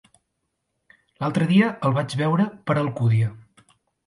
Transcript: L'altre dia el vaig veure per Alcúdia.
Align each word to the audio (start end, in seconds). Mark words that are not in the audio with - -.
L'altre 1.23 1.47
dia 1.51 1.67
el 1.89 1.93
vaig 1.99 2.17
veure 2.23 2.49
per 2.71 2.79
Alcúdia. 2.85 3.31